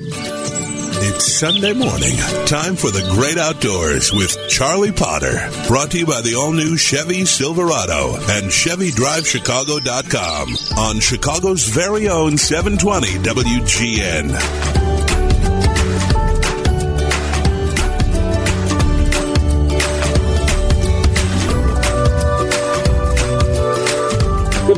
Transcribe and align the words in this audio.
It's 0.00 1.40
Sunday 1.40 1.72
morning. 1.72 2.14
Time 2.46 2.76
for 2.76 2.92
the 2.92 3.02
great 3.14 3.36
outdoors 3.36 4.12
with 4.12 4.38
Charlie 4.48 4.92
Potter. 4.92 5.50
Brought 5.66 5.90
to 5.90 5.98
you 5.98 6.06
by 6.06 6.20
the 6.20 6.36
all 6.36 6.52
new 6.52 6.76
Chevy 6.76 7.24
Silverado 7.24 8.14
and 8.14 8.46
ChevyDriveChicago.com 8.46 10.50
on 10.78 11.00
Chicago's 11.00 11.64
very 11.64 12.08
own 12.08 12.38
720 12.38 13.08
WGN. 13.24 14.77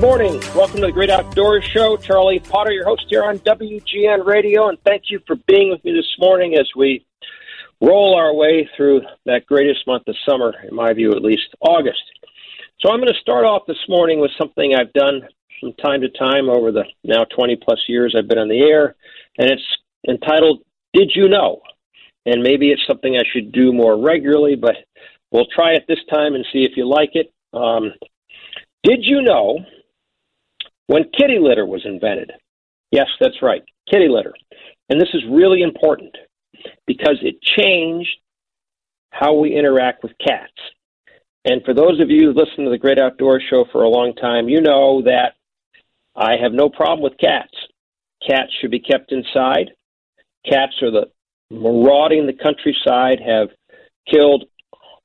Good 0.01 0.07
morning. 0.07 0.41
Welcome 0.57 0.81
to 0.81 0.87
the 0.87 0.93
Great 0.93 1.11
Outdoors 1.11 1.63
Show. 1.63 1.99
Charlie 1.99 2.39
Potter, 2.39 2.73
your 2.73 2.87
host 2.87 3.05
here 3.11 3.23
on 3.23 3.39
WGN 3.41 4.25
Radio, 4.25 4.71
and 4.71 4.79
thank 4.83 5.11
you 5.11 5.21
for 5.27 5.37
being 5.47 5.69
with 5.69 5.85
me 5.85 5.93
this 5.93 6.11
morning 6.19 6.55
as 6.55 6.67
we 6.75 7.05
roll 7.83 8.17
our 8.17 8.33
way 8.33 8.67
through 8.75 9.03
that 9.27 9.45
greatest 9.45 9.87
month 9.87 10.05
of 10.09 10.17
summer, 10.27 10.55
in 10.67 10.75
my 10.75 10.95
view 10.95 11.11
at 11.13 11.21
least, 11.23 11.55
August. 11.61 12.01
So 12.81 12.89
I'm 12.89 12.97
going 12.97 13.13
to 13.13 13.21
start 13.21 13.45
off 13.45 13.67
this 13.67 13.77
morning 13.91 14.21
with 14.21 14.31
something 14.39 14.75
I've 14.75 14.91
done 14.95 15.21
from 15.61 15.75
time 15.75 16.01
to 16.01 16.09
time 16.09 16.49
over 16.49 16.73
the 16.73 16.85
now 17.05 17.25
20 17.25 17.57
plus 17.57 17.81
years 17.87 18.17
I've 18.17 18.27
been 18.27 18.39
on 18.39 18.49
the 18.49 18.63
air, 18.63 18.97
and 19.37 19.51
it's 19.51 19.77
entitled 20.09 20.63
Did 20.95 21.13
You 21.15 21.29
Know? 21.29 21.61
And 22.25 22.43
maybe 22.43 22.71
it's 22.71 22.87
something 22.87 23.17
I 23.17 23.29
should 23.31 23.53
do 23.53 23.75
more 23.75 24.03
regularly, 24.03 24.57
but 24.57 24.77
we'll 25.31 25.49
try 25.55 25.73
it 25.75 25.85
this 25.87 26.03
time 26.09 26.35
and 26.37 26.47
see 26.55 26.65
if 26.65 26.75
you 26.75 26.89
like 26.89 27.11
it. 27.13 27.35
Um, 27.53 27.93
did 28.83 29.01
you 29.03 29.21
know 29.21 29.59
when 30.91 31.05
kitty 31.17 31.39
litter 31.41 31.65
was 31.65 31.83
invented. 31.85 32.33
Yes, 32.91 33.07
that's 33.21 33.41
right, 33.43 33.63
kitty 33.89 34.09
litter. 34.09 34.35
And 34.89 35.01
this 35.01 35.11
is 35.15 35.23
really 35.31 35.63
important 35.63 36.17
because 36.85 37.17
it 37.23 37.41
changed 37.41 38.11
how 39.13 39.35
we 39.35 39.57
interact 39.57 40.03
with 40.03 40.11
cats. 40.19 40.53
And 41.45 41.63
for 41.65 41.75
those 41.75 42.01
of 42.01 42.11
you 42.11 42.27
who 42.27 42.33
listen 42.33 42.65
to 42.65 42.71
the 42.71 42.79
Great 42.79 42.99
Outdoors 42.99 43.45
Show 43.49 43.67
for 43.71 43.85
a 43.85 43.89
long 43.89 44.15
time, 44.17 44.49
you 44.49 44.61
know 44.61 45.03
that 45.03 45.35
I 46.17 46.33
have 46.43 46.53
no 46.53 46.69
problem 46.69 47.03
with 47.03 47.19
cats. 47.19 47.55
Cats 48.29 48.51
should 48.61 48.73
be 48.73 48.81
kept 48.81 49.13
inside. 49.13 49.71
Cats 50.45 50.73
are 50.83 50.91
the 50.91 51.07
marauding 51.53 52.27
the 52.27 52.33
countryside, 52.33 53.21
have 53.25 53.51
killed, 54.13 54.47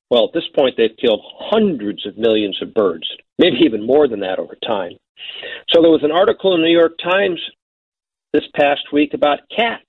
well, 0.09 0.25
at 0.25 0.33
this 0.33 0.49
point, 0.55 0.77
they've 0.77 0.97
killed 0.99 1.21
hundreds 1.23 2.07
of 2.07 2.17
millions 2.17 2.59
of 2.63 2.73
birds, 2.73 3.07
maybe 3.37 3.57
even 3.63 3.85
more 3.85 4.07
than 4.07 4.21
that 4.21 4.39
over 4.39 4.57
time. 4.65 4.93
So 5.69 5.81
there 5.81 5.91
was 5.91 6.03
an 6.03 6.11
article 6.11 6.53
in 6.55 6.61
the 6.61 6.67
New 6.67 6.77
York 6.77 6.97
Times 7.03 7.39
this 8.33 8.43
past 8.55 8.91
week 8.91 9.13
about 9.13 9.39
cats, 9.55 9.83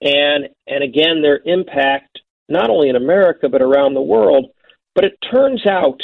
and 0.00 0.48
and 0.66 0.84
again 0.84 1.22
their 1.22 1.40
impact 1.44 2.20
not 2.48 2.70
only 2.70 2.88
in 2.88 2.96
America 2.96 3.48
but 3.48 3.62
around 3.62 3.94
the 3.94 4.00
world. 4.00 4.46
But 4.94 5.04
it 5.04 5.18
turns 5.30 5.66
out 5.66 6.00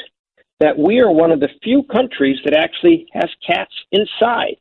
that 0.61 0.79
we 0.79 1.01
are 1.01 1.11
one 1.11 1.33
of 1.33 1.41
the 1.41 1.49
few 1.63 1.83
countries 1.85 2.39
that 2.45 2.55
actually 2.55 3.07
has 3.13 3.31
cats 3.45 3.73
inside. 3.91 4.57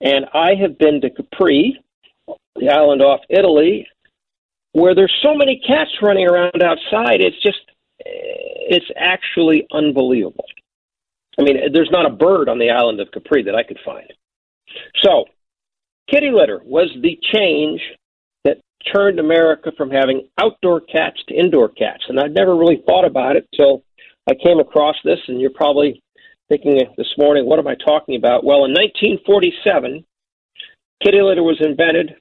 And 0.00 0.26
I 0.34 0.54
have 0.54 0.78
been 0.78 1.00
to 1.00 1.10
Capri, 1.10 1.80
the 2.56 2.68
island 2.68 3.00
off 3.00 3.20
Italy, 3.30 3.88
where 4.72 4.94
there's 4.94 5.14
so 5.22 5.34
many 5.34 5.60
cats 5.66 5.90
running 6.02 6.28
around 6.28 6.62
outside. 6.62 7.20
It's 7.20 7.40
just, 7.42 7.58
it's 7.98 8.90
actually 8.96 9.66
unbelievable. 9.72 10.44
I 11.38 11.42
mean, 11.42 11.56
there's 11.72 11.90
not 11.90 12.06
a 12.06 12.14
bird 12.14 12.48
on 12.48 12.58
the 12.58 12.70
island 12.70 13.00
of 13.00 13.10
Capri 13.12 13.42
that 13.44 13.54
I 13.54 13.62
could 13.62 13.78
find. 13.84 14.12
So, 15.02 15.24
kitty 16.10 16.30
litter 16.30 16.60
was 16.64 16.90
the 17.02 17.18
change 17.32 17.80
that 18.44 18.58
turned 18.94 19.18
America 19.18 19.72
from 19.76 19.90
having 19.90 20.28
outdoor 20.38 20.80
cats 20.80 21.22
to 21.28 21.34
indoor 21.34 21.68
cats. 21.68 22.04
And 22.08 22.20
I'd 22.20 22.34
never 22.34 22.56
really 22.56 22.82
thought 22.86 23.04
about 23.04 23.36
it 23.36 23.48
till 23.56 23.82
I 24.28 24.34
came 24.34 24.60
across 24.60 24.96
this, 25.04 25.18
and 25.28 25.40
you're 25.40 25.50
probably 25.50 26.02
thinking 26.48 26.80
this 26.96 27.12
morning, 27.18 27.46
what 27.46 27.58
am 27.58 27.66
I 27.66 27.74
talking 27.74 28.16
about? 28.16 28.44
Well, 28.44 28.64
in 28.64 28.72
1947, 28.72 30.04
kitty 31.02 31.20
litter 31.20 31.42
was 31.42 31.60
invented, 31.60 32.14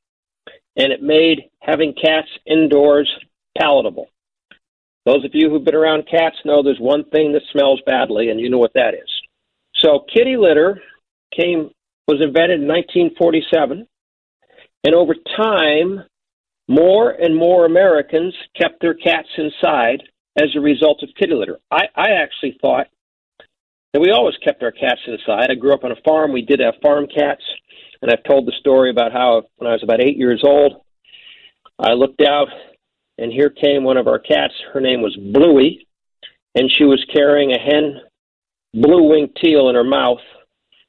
and 0.76 0.92
it 0.92 1.02
made 1.02 1.50
having 1.62 1.94
cats 1.94 2.28
indoors 2.46 3.10
palatable. 3.58 4.08
Those 5.06 5.26
of 5.26 5.32
you 5.34 5.50
who've 5.50 5.64
been 5.64 5.76
around 5.76 6.08
cats 6.10 6.38
know 6.46 6.64
there's 6.64 6.80
one 6.80 7.04
thing 7.10 7.34
that 7.34 7.42
smells 7.52 7.82
badly, 7.86 8.30
and 8.30 8.40
you 8.40 8.50
know 8.50 8.58
what 8.58 8.74
that 8.74 8.94
is. 8.94 9.10
So 9.76 10.06
kitty 10.14 10.38
litter 10.38 10.82
came 11.38 11.72
was 12.08 12.22
invented 12.22 12.62
in 12.62 12.68
1947, 12.68 13.88
and 14.86 14.96
over 14.96 15.16
time, 15.38 16.04
more 16.68 17.12
and 17.12 17.36
more 17.36 17.66
Americans 17.66 18.34
kept 18.60 18.82
their 18.82 18.94
cats 18.94 19.28
inside 19.38 20.04
as 20.42 20.50
a 20.56 20.60
result 20.60 21.04
of 21.04 21.10
kitty 21.20 21.34
litter. 21.34 21.60
I, 21.72 21.84
I 21.96 22.12
actually 22.22 22.58
thought 22.62 22.88
that 23.94 24.02
we 24.02 24.12
always 24.12 24.36
kept 24.44 24.64
our 24.64 24.72
cats 24.72 25.02
inside. 25.08 25.50
I 25.50 25.56
grew 25.56 25.74
up 25.74 25.84
on 25.84 25.92
a 25.92 26.02
farm. 26.06 26.34
We 26.34 26.42
did 26.42 26.60
have 26.60 26.76
farm 26.82 27.08
cats, 27.08 27.44
and 28.02 28.12
I've 28.12 28.24
told 28.24 28.48
the 28.48 28.54
story 28.60 28.90
about 28.90 29.12
how 29.12 29.44
when 29.58 29.70
I 29.70 29.74
was 29.74 29.84
about 29.84 30.02
eight 30.02 30.18
years 30.18 30.44
old, 30.46 30.82
I 31.80 31.94
looked 31.94 32.22
out 32.22 32.48
and 33.24 33.32
here 33.32 33.50
came 33.50 33.86
one 33.86 33.96
of 33.96 34.08
our 34.08 34.20
cats. 34.20 34.54
Her 34.74 34.82
name 34.82 35.02
was 35.02 35.16
Bluey, 35.16 35.88
and 36.56 36.70
she 36.70 36.84
was 36.84 37.04
carrying 37.14 37.54
a 37.54 37.58
hen 37.58 38.02
blue 38.74 39.04
winged 39.04 39.38
teal 39.42 39.70
in 39.70 39.76
her 39.76 39.84
mouth 39.86 40.20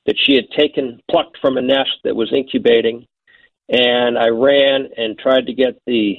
that 0.07 0.17
she 0.19 0.35
had 0.35 0.51
taken, 0.51 1.01
plucked 1.09 1.39
from 1.41 1.57
a 1.57 1.63
nest 1.63 1.93
that 2.03 2.17
was 2.17 2.33
incubating. 2.33 3.07
And 3.69 4.19
I 4.19 4.29
ran 4.31 4.89
and 4.97 5.17
tried 5.17 5.47
to 5.47 5.55
get 5.55 5.81
the 5.87 6.17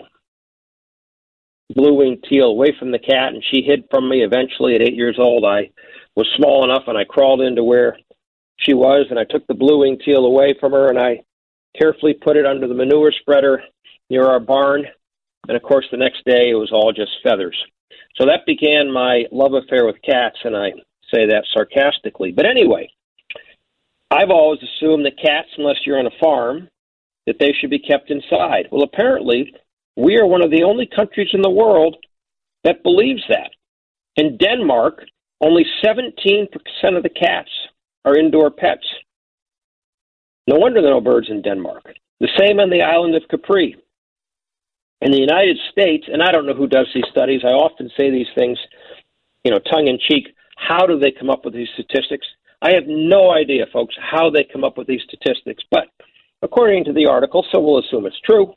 blue 1.75 1.95
winged 1.95 2.23
teal 2.29 2.47
away 2.47 2.73
from 2.79 2.91
the 2.91 2.99
cat, 2.99 3.33
and 3.33 3.43
she 3.51 3.61
hid 3.61 3.83
from 3.91 4.07
me. 4.07 4.23
Eventually, 4.23 4.73
at 4.75 4.81
eight 4.81 4.95
years 4.95 5.17
old, 5.19 5.43
I 5.43 5.69
was 6.15 6.27
small 6.37 6.63
enough 6.63 6.83
and 6.87 6.97
I 6.97 7.03
crawled 7.03 7.41
into 7.41 7.63
where 7.63 7.97
she 8.57 8.73
was, 8.73 9.07
and 9.09 9.19
I 9.19 9.25
took 9.25 9.45
the 9.47 9.53
blue 9.53 9.79
winged 9.79 10.01
teal 10.05 10.25
away 10.25 10.55
from 10.61 10.71
her, 10.71 10.87
and 10.87 10.97
I 10.97 11.23
carefully 11.77 12.13
put 12.13 12.37
it 12.37 12.45
under 12.45 12.69
the 12.69 12.73
manure 12.73 13.11
spreader 13.11 13.61
near 14.09 14.23
our 14.25 14.39
barn 14.39 14.85
and 15.47 15.55
of 15.55 15.63
course, 15.63 15.85
the 15.91 15.97
next 15.97 16.23
day 16.25 16.49
it 16.49 16.55
was 16.55 16.71
all 16.71 16.91
just 16.91 17.11
feathers. 17.23 17.57
So 18.17 18.25
that 18.25 18.45
began 18.45 18.91
my 18.91 19.25
love 19.31 19.53
affair 19.53 19.85
with 19.85 20.01
cats, 20.01 20.37
and 20.43 20.55
I 20.55 20.71
say 21.13 21.25
that 21.27 21.45
sarcastically. 21.53 22.31
But 22.31 22.45
anyway, 22.45 22.89
I've 24.11 24.29
always 24.29 24.61
assumed 24.63 25.05
that 25.05 25.19
cats, 25.21 25.49
unless 25.57 25.77
you're 25.85 25.99
on 25.99 26.07
a 26.07 26.19
farm, 26.21 26.69
that 27.27 27.37
they 27.39 27.53
should 27.59 27.69
be 27.69 27.79
kept 27.79 28.11
inside. 28.11 28.67
Well, 28.71 28.83
apparently, 28.83 29.53
we 29.95 30.17
are 30.17 30.25
one 30.25 30.43
of 30.43 30.51
the 30.51 30.63
only 30.63 30.87
countries 30.87 31.29
in 31.33 31.41
the 31.41 31.49
world 31.49 31.97
that 32.63 32.83
believes 32.83 33.23
that. 33.29 33.51
In 34.15 34.37
Denmark, 34.37 35.03
only 35.41 35.65
17% 35.83 36.47
of 36.95 37.03
the 37.03 37.09
cats 37.09 37.49
are 38.05 38.17
indoor 38.17 38.49
pets. 38.49 38.85
No 40.47 40.57
wonder 40.57 40.81
there 40.81 40.91
are 40.91 40.95
no 40.95 41.01
birds 41.01 41.27
in 41.29 41.41
Denmark. 41.41 41.83
The 42.19 42.29
same 42.39 42.59
on 42.59 42.69
the 42.69 42.81
island 42.81 43.15
of 43.15 43.23
Capri. 43.29 43.75
In 45.01 45.11
the 45.11 45.19
United 45.19 45.57
States, 45.71 46.05
and 46.11 46.23
I 46.23 46.31
don't 46.31 46.45
know 46.45 46.53
who 46.53 46.67
does 46.67 46.87
these 46.93 47.05
studies, 47.11 47.41
I 47.43 47.49
often 47.49 47.89
say 47.97 48.09
these 48.09 48.31
things, 48.35 48.57
you 49.43 49.51
know, 49.51 49.59
tongue 49.59 49.87
in 49.87 49.99
cheek. 49.99 50.35
How 50.55 50.85
do 50.85 50.97
they 50.97 51.11
come 51.11 51.29
up 51.29 51.45
with 51.45 51.53
these 51.53 51.67
statistics? 51.73 52.25
I 52.61 52.73
have 52.73 52.85
no 52.87 53.31
idea, 53.31 53.65
folks, 53.71 53.95
how 53.99 54.29
they 54.29 54.43
come 54.43 54.63
up 54.63 54.77
with 54.77 54.87
these 54.87 55.01
statistics, 55.07 55.63
but 55.69 55.87
according 56.41 56.85
to 56.85 56.93
the 56.93 57.07
article, 57.07 57.45
so 57.51 57.59
we'll 57.59 57.79
assume 57.79 58.05
it's 58.05 58.19
true, 58.21 58.53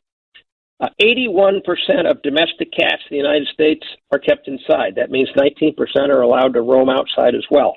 uh, 0.79 0.87
81% 1.01 2.09
of 2.09 2.21
domestic 2.21 2.71
cats 2.71 3.03
in 3.09 3.17
the 3.17 3.17
United 3.17 3.47
States 3.53 3.85
are 4.11 4.19
kept 4.19 4.47
inside. 4.47 4.95
That 4.95 5.11
means 5.11 5.29
19% 5.35 5.75
are 6.09 6.21
allowed 6.21 6.53
to 6.53 6.61
roam 6.61 6.89
outside 6.89 7.35
as 7.35 7.45
well. 7.51 7.75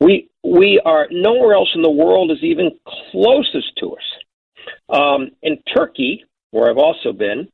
We 0.00 0.28
we 0.44 0.80
are 0.84 1.06
nowhere 1.10 1.54
else 1.54 1.70
in 1.74 1.82
the 1.82 1.90
world 1.90 2.32
is 2.32 2.42
even 2.42 2.72
closest 3.12 3.76
to 3.78 3.94
us. 3.94 4.02
Um, 4.88 5.30
in 5.42 5.62
Turkey, 5.74 6.24
where 6.50 6.68
I've 6.68 6.78
also 6.78 7.12
been, 7.12 7.48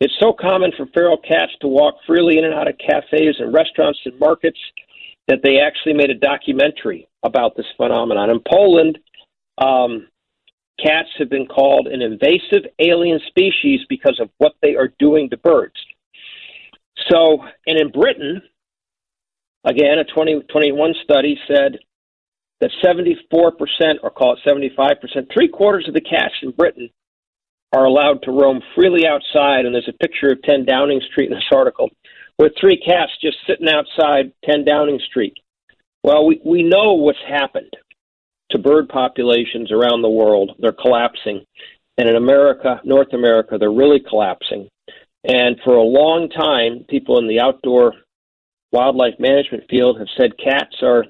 it's 0.00 0.14
so 0.20 0.32
common 0.32 0.72
for 0.76 0.86
feral 0.86 1.16
cats 1.16 1.52
to 1.60 1.68
walk 1.68 1.94
freely 2.06 2.38
in 2.38 2.44
and 2.44 2.54
out 2.54 2.68
of 2.68 2.76
cafes 2.78 3.36
and 3.38 3.52
restaurants 3.52 4.00
and 4.04 4.18
markets 4.18 4.58
that 5.28 5.40
they 5.42 5.58
actually 5.58 5.94
made 5.94 6.10
a 6.10 6.14
documentary 6.14 7.08
about 7.22 7.56
this 7.56 7.66
phenomenon. 7.76 8.30
In 8.30 8.40
Poland, 8.46 8.98
um, 9.58 10.08
cats 10.82 11.08
have 11.18 11.30
been 11.30 11.46
called 11.46 11.86
an 11.86 12.02
invasive 12.02 12.70
alien 12.78 13.20
species 13.28 13.80
because 13.88 14.18
of 14.20 14.28
what 14.38 14.54
they 14.60 14.74
are 14.74 14.92
doing 14.98 15.30
to 15.30 15.36
birds. 15.36 15.76
So, 17.10 17.38
and 17.66 17.78
in 17.78 17.90
Britain, 17.90 18.42
again, 19.64 19.98
a 19.98 20.04
2021 20.04 20.94
study 21.02 21.38
said 21.48 21.78
that 22.60 22.70
74%, 22.84 23.96
or 24.02 24.10
call 24.10 24.36
it 24.36 24.40
75%, 24.46 25.32
three 25.32 25.48
quarters 25.48 25.86
of 25.88 25.94
the 25.94 26.00
cats 26.00 26.34
in 26.42 26.50
Britain 26.50 26.90
are 27.74 27.84
allowed 27.84 28.22
to 28.22 28.30
roam 28.30 28.60
freely 28.74 29.06
outside. 29.06 29.66
And 29.66 29.74
there's 29.74 29.88
a 29.88 29.98
picture 29.98 30.28
of 30.28 30.42
10 30.42 30.64
Downing 30.64 31.00
Street 31.10 31.30
in 31.30 31.34
this 31.34 31.50
article 31.52 31.90
with 32.38 32.52
three 32.60 32.76
cats 32.76 33.12
just 33.20 33.36
sitting 33.46 33.68
outside 33.68 34.32
10 34.44 34.64
Downing 34.64 35.00
Street. 35.06 35.34
Well, 36.02 36.26
we, 36.26 36.40
we 36.44 36.62
know 36.62 36.94
what's 36.94 37.18
happened 37.28 37.72
to 38.50 38.58
bird 38.58 38.88
populations 38.88 39.72
around 39.72 40.02
the 40.02 40.08
world. 40.08 40.52
They're 40.58 40.72
collapsing. 40.72 41.44
and 41.98 42.08
in 42.08 42.16
America, 42.16 42.80
North 42.84 43.12
America, 43.12 43.56
they're 43.58 43.70
really 43.70 44.00
collapsing. 44.00 44.68
And 45.24 45.56
for 45.64 45.74
a 45.74 45.82
long 45.82 46.28
time, 46.28 46.84
people 46.88 47.18
in 47.18 47.26
the 47.26 47.40
outdoor 47.40 47.94
wildlife 48.70 49.14
management 49.18 49.64
field 49.70 49.98
have 49.98 50.08
said 50.18 50.32
cats 50.36 50.76
are 50.82 51.04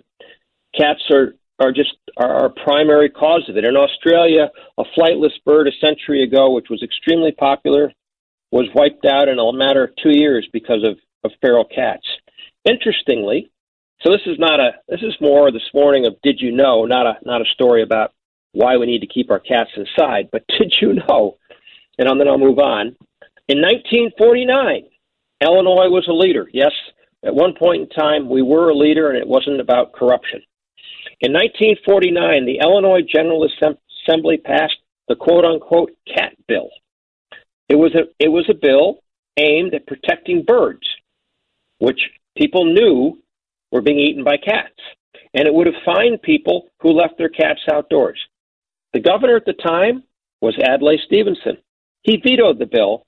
cats 0.78 1.00
are 1.10 1.34
are 1.60 1.72
just 1.72 1.94
are 2.16 2.34
our 2.34 2.48
primary 2.48 3.08
cause 3.08 3.48
of 3.48 3.56
it. 3.56 3.64
In 3.64 3.76
Australia, 3.76 4.50
a 4.78 4.84
flightless 4.96 5.32
bird 5.44 5.68
a 5.68 5.72
century 5.80 6.22
ago, 6.22 6.50
which 6.50 6.68
was 6.68 6.82
extremely 6.82 7.32
popular, 7.32 7.92
was 8.50 8.68
wiped 8.74 9.04
out 9.04 9.28
in 9.28 9.38
a 9.38 9.52
matter 9.52 9.84
of 9.84 9.90
two 10.02 10.16
years 10.16 10.48
because 10.52 10.84
of, 10.84 10.96
of 11.24 11.32
feral 11.40 11.64
cats. 11.64 12.06
Interestingly, 12.64 13.50
so 14.02 14.10
this 14.10 14.22
is 14.26 14.38
not 14.38 14.60
a 14.60 14.72
this 14.88 15.02
is 15.02 15.14
more 15.20 15.50
this 15.50 15.68
morning 15.72 16.06
of 16.06 16.14
did 16.22 16.40
you 16.40 16.52
know, 16.52 16.84
not 16.84 17.06
a 17.06 17.16
not 17.24 17.40
a 17.40 17.46
story 17.54 17.82
about 17.82 18.12
why 18.52 18.76
we 18.76 18.86
need 18.86 19.00
to 19.00 19.06
keep 19.06 19.30
our 19.30 19.40
cats 19.40 19.70
inside, 19.76 20.28
but 20.32 20.44
did 20.58 20.74
you 20.80 20.94
know? 20.94 21.36
And 21.98 22.20
then 22.20 22.28
I'll 22.28 22.38
move 22.38 22.58
on. 22.58 22.96
In 23.46 23.60
1949, 23.60 24.84
Illinois 25.42 25.88
was 25.88 26.06
a 26.08 26.12
leader. 26.12 26.48
Yes, 26.52 26.72
at 27.22 27.34
one 27.34 27.54
point 27.54 27.82
in 27.82 27.88
time 27.88 28.28
we 28.28 28.42
were 28.42 28.70
a 28.70 28.74
leader, 28.74 29.10
and 29.10 29.18
it 29.18 29.28
wasn't 29.28 29.60
about 29.60 29.92
corruption. 29.92 30.42
In 31.20 31.32
1949, 31.32 32.44
the 32.44 32.58
Illinois 32.58 33.02
General 33.02 33.46
Assembly 33.46 34.38
passed 34.38 34.76
the 35.08 35.16
quote 35.16 35.44
unquote 35.44 35.92
cat 36.06 36.34
bill. 36.48 36.70
It 37.68 37.76
was 37.76 37.94
a 37.94 38.04
it 38.18 38.28
was 38.28 38.46
a 38.50 38.54
bill 38.54 38.98
aimed 39.38 39.74
at 39.74 39.86
protecting 39.86 40.42
birds, 40.42 40.86
which 41.78 42.00
people 42.36 42.64
knew 42.64 43.18
were 43.72 43.82
being 43.82 43.98
eaten 43.98 44.24
by 44.24 44.36
cats, 44.36 44.80
and 45.34 45.46
it 45.46 45.54
would 45.54 45.66
have 45.66 45.82
fined 45.84 46.22
people 46.22 46.68
who 46.80 46.90
left 46.90 47.18
their 47.18 47.28
cats 47.28 47.60
outdoors. 47.72 48.18
The 48.92 49.00
governor 49.00 49.36
at 49.36 49.44
the 49.44 49.54
time 49.54 50.04
was 50.40 50.56
Adlai 50.58 50.96
Stevenson. 51.06 51.58
He 52.02 52.18
vetoed 52.18 52.58
the 52.58 52.66
bill, 52.66 53.06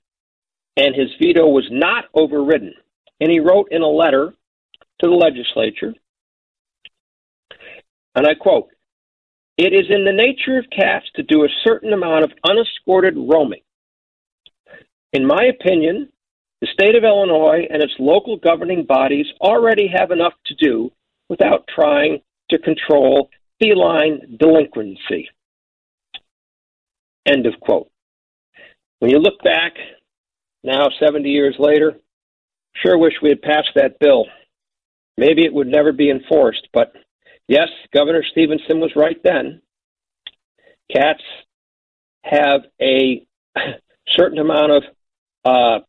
and 0.75 0.95
his 0.95 1.09
veto 1.21 1.47
was 1.47 1.67
not 1.71 2.05
overridden. 2.13 2.73
And 3.19 3.31
he 3.31 3.39
wrote 3.39 3.69
in 3.71 3.81
a 3.81 3.87
letter 3.87 4.33
to 4.99 5.07
the 5.07 5.15
legislature 5.15 5.93
and 8.17 8.25
I 8.25 8.33
quote, 8.33 8.69
It 9.59 9.73
is 9.73 9.85
in 9.89 10.03
the 10.03 10.11
nature 10.11 10.57
of 10.57 10.65
cats 10.75 11.05
to 11.15 11.23
do 11.23 11.45
a 11.45 11.59
certain 11.63 11.93
amount 11.93 12.23
of 12.23 12.31
unescorted 12.43 13.15
roaming. 13.15 13.61
In 15.13 15.25
my 15.25 15.45
opinion, 15.45 16.09
the 16.59 16.67
state 16.73 16.95
of 16.95 17.03
Illinois 17.03 17.67
and 17.69 17.83
its 17.83 17.93
local 17.99 18.37
governing 18.37 18.85
bodies 18.85 19.27
already 19.39 19.87
have 19.95 20.09
enough 20.09 20.33
to 20.47 20.55
do 20.55 20.91
without 21.29 21.67
trying 21.67 22.21
to 22.49 22.57
control 22.57 23.29
feline 23.61 24.37
delinquency. 24.39 25.29
End 27.27 27.45
of 27.45 27.53
quote. 27.59 27.91
When 28.97 29.11
you 29.11 29.19
look 29.19 29.43
back 29.43 29.73
now, 30.63 30.87
70 30.99 31.29
years 31.29 31.55
later, 31.59 31.93
sure 32.83 32.97
wish 32.97 33.13
we 33.21 33.29
had 33.29 33.43
passed 33.43 33.69
that 33.75 33.99
bill. 33.99 34.25
Maybe 35.17 35.45
it 35.45 35.53
would 35.53 35.67
never 35.67 35.91
be 35.91 36.09
enforced, 36.09 36.67
but 36.73 36.93
yes, 37.47 37.69
Governor 37.93 38.23
Stevenson 38.31 38.79
was 38.79 38.91
right 38.95 39.21
then. 39.23 39.61
Cats 40.93 41.23
have 42.23 42.61
a 42.81 43.25
certain 44.09 44.39
amount 44.39 44.71
of 44.71 44.83
uh, 45.45 45.79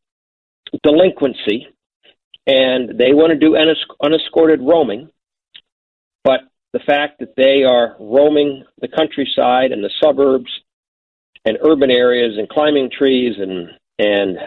delinquency, 0.83 1.69
and 2.47 2.99
they 2.99 3.13
want 3.13 3.31
to 3.31 3.39
do 3.39 3.57
unescorted 4.03 4.61
roaming. 4.61 5.11
But 6.25 6.41
the 6.73 6.81
fact 6.81 7.21
that 7.21 7.35
they 7.37 7.65
are 7.65 7.97
roaming 7.99 8.65
the 8.81 8.89
countryside 8.89 9.73
and 9.73 9.83
the 9.83 9.91
suburbs 10.03 10.51
and 11.45 11.59
urban 11.63 11.91
areas 11.91 12.37
and 12.37 12.49
climbing 12.49 12.91
trees 12.91 13.37
and 13.39 13.71
and 13.99 14.39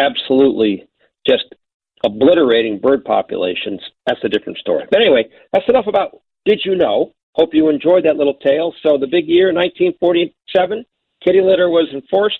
absolutely 0.00 0.88
just 1.26 1.44
obliterating 2.04 2.78
bird 2.78 3.04
populations, 3.04 3.80
that's 4.06 4.22
a 4.24 4.28
different 4.28 4.58
story. 4.58 4.84
But 4.90 5.00
anyway, 5.00 5.24
that's 5.52 5.68
enough 5.68 5.86
about 5.86 6.20
Did 6.44 6.60
You 6.64 6.76
Know? 6.76 7.12
Hope 7.34 7.50
you 7.52 7.68
enjoyed 7.68 8.04
that 8.04 8.16
little 8.16 8.34
tale. 8.34 8.72
So 8.82 8.96
the 8.96 9.08
big 9.08 9.26
year, 9.26 9.52
1947, 9.52 10.84
kitty 11.24 11.40
litter 11.40 11.68
was 11.68 11.88
enforced. 11.92 12.38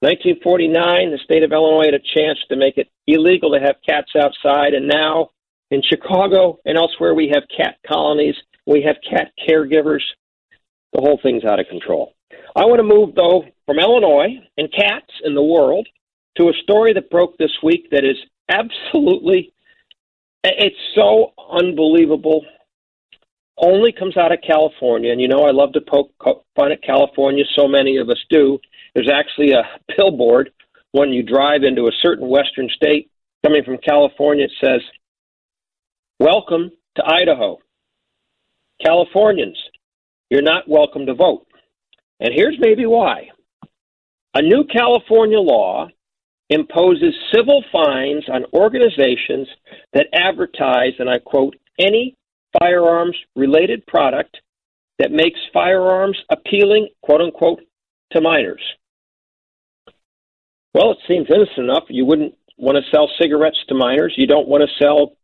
1949, 0.00 1.12
the 1.12 1.18
state 1.22 1.42
of 1.42 1.52
Illinois 1.52 1.84
had 1.84 1.94
a 1.94 2.16
chance 2.16 2.38
to 2.48 2.56
make 2.56 2.78
it 2.78 2.88
illegal 3.06 3.52
to 3.52 3.60
have 3.60 3.76
cats 3.86 4.10
outside, 4.16 4.72
and 4.72 4.88
now 4.88 5.28
in 5.70 5.82
Chicago 5.82 6.58
and 6.64 6.78
elsewhere 6.78 7.14
we 7.14 7.30
have 7.34 7.42
cat 7.54 7.76
colonies, 7.86 8.34
we 8.66 8.82
have 8.82 8.96
cat 9.08 9.30
caregivers. 9.46 10.00
The 10.94 11.02
whole 11.02 11.20
thing's 11.22 11.44
out 11.44 11.60
of 11.60 11.66
control. 11.68 12.14
I 12.56 12.64
want 12.64 12.78
to 12.78 12.82
move, 12.82 13.14
though, 13.14 13.44
from 13.66 13.78
Illinois 13.78 14.40
and 14.56 14.72
cats 14.72 15.12
in 15.22 15.34
the 15.34 15.42
world 15.42 15.86
to 16.36 16.48
a 16.48 16.52
story 16.62 16.92
that 16.92 17.10
broke 17.10 17.36
this 17.38 17.56
week 17.62 17.88
that 17.90 18.04
is 18.04 18.16
absolutely, 18.48 19.52
it's 20.44 20.76
so 20.94 21.32
unbelievable. 21.50 22.44
Only 23.56 23.92
comes 23.92 24.16
out 24.16 24.32
of 24.32 24.38
California, 24.46 25.12
and 25.12 25.20
you 25.20 25.28
know 25.28 25.44
I 25.44 25.50
love 25.50 25.72
to 25.74 25.80
poke 25.82 26.12
fun 26.56 26.72
at 26.72 26.82
California. 26.82 27.44
So 27.56 27.68
many 27.68 27.98
of 27.98 28.08
us 28.08 28.18
do. 28.30 28.58
There's 28.94 29.10
actually 29.10 29.52
a 29.52 29.68
billboard 29.96 30.50
when 30.92 31.10
you 31.10 31.22
drive 31.22 31.62
into 31.62 31.82
a 31.82 31.92
certain 32.00 32.28
western 32.28 32.68
state 32.70 33.10
coming 33.44 33.62
from 33.62 33.76
California. 33.78 34.46
It 34.46 34.52
says, 34.64 34.80
"Welcome 36.18 36.70
to 36.96 37.06
Idaho, 37.06 37.58
Californians. 38.82 39.58
You're 40.30 40.42
not 40.42 40.66
welcome 40.66 41.04
to 41.04 41.14
vote." 41.14 41.46
And 42.18 42.32
here's 42.32 42.58
maybe 42.58 42.86
why. 42.86 43.30
A 44.34 44.40
new 44.40 44.64
California 44.64 45.38
law 45.38 45.88
imposes 46.50 47.14
civil 47.32 47.64
fines 47.72 48.24
on 48.28 48.44
organizations 48.52 49.48
that 49.94 50.08
advertise, 50.12 50.92
and 50.98 51.08
I 51.08 51.18
quote, 51.18 51.56
any 51.78 52.16
firearms 52.58 53.16
related 53.36 53.86
product 53.86 54.36
that 54.98 55.12
makes 55.12 55.38
firearms 55.52 56.18
appealing, 56.30 56.88
quote 57.02 57.20
unquote, 57.20 57.60
to 58.12 58.20
minors. 58.20 58.62
Well, 60.74 60.92
it 60.92 60.98
seems 61.08 61.28
innocent 61.30 61.58
enough. 61.58 61.84
You 61.88 62.04
wouldn't 62.04 62.34
want 62.58 62.76
to 62.76 62.90
sell 62.90 63.08
cigarettes 63.20 63.58
to 63.68 63.74
minors. 63.74 64.14
You 64.16 64.26
don't 64.26 64.48
want 64.48 64.62
to 64.62 64.84
sell 64.84 65.16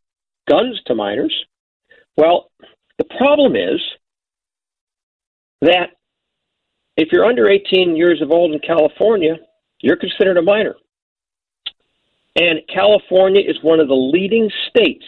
guns 0.49 0.81
to 0.87 0.94
minors. 0.94 1.34
Well, 2.17 2.50
the 2.99 3.05
problem 3.19 3.56
is 3.56 3.81
that 5.61 5.90
if 6.96 7.08
you're 7.12 7.26
under 7.26 7.49
18 7.49 7.96
years 7.96 8.22
of 8.22 8.31
old 8.31 8.52
in 8.52 8.61
California, 8.61 9.34
you're 9.81 9.96
considered 9.96 10.38
a 10.38 10.43
minor. 10.43 10.75
And 12.36 12.60
California 12.72 13.40
is 13.40 13.56
one 13.62 13.81
of 13.81 13.88
the 13.88 13.94
leading 13.94 14.50
states 14.69 15.05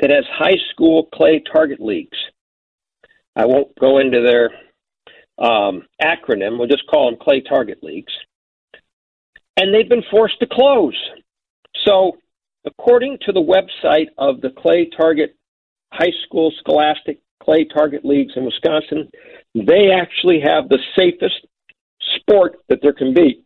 that 0.00 0.10
has 0.10 0.24
high 0.32 0.56
school 0.72 1.08
clay 1.14 1.42
target 1.52 1.78
leagues. 1.78 2.16
I 3.36 3.44
won't 3.44 3.78
go 3.78 3.98
into 3.98 4.22
their 4.22 4.50
um, 5.38 5.82
acronym, 6.02 6.58
we'll 6.58 6.68
just 6.68 6.86
call 6.86 7.10
them 7.10 7.18
clay 7.20 7.42
target 7.42 7.82
leagues. 7.82 8.12
And 9.56 9.74
they've 9.74 9.88
been 9.88 10.04
forced 10.10 10.38
to 10.40 10.46
close. 10.46 10.96
So, 11.84 12.16
according 12.64 13.18
to 13.26 13.32
the 13.32 13.40
website 13.40 14.08
of 14.16 14.40
the 14.40 14.50
Clay 14.50 14.88
Target 14.96 15.36
High 15.92 16.12
School 16.24 16.52
Scholastic 16.60 17.20
Clay 17.42 17.64
Target 17.64 18.04
Leagues 18.04 18.32
in 18.36 18.44
Wisconsin, 18.44 19.08
they 19.54 19.90
actually 19.90 20.40
have 20.40 20.68
the 20.68 20.78
safest 20.96 21.46
sport 22.16 22.56
that 22.68 22.80
there 22.82 22.92
can 22.92 23.12
be 23.12 23.42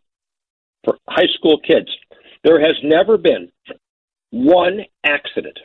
for 0.85 0.97
high 1.09 1.27
school 1.35 1.59
kids. 1.61 1.89
There 2.49 2.67
has 2.67 2.77
never 2.83 3.19
been 3.19 3.53
one 4.31 4.81
accident 5.05 5.59